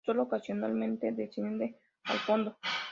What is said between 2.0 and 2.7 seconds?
al fondo.